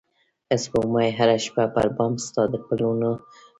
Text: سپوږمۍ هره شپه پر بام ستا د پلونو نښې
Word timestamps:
سپوږمۍ 0.63 1.09
هره 1.17 1.37
شپه 1.45 1.63
پر 1.73 1.87
بام 1.95 2.13
ستا 2.25 2.41
د 2.51 2.55
پلونو 2.65 3.11
نښې 3.17 3.25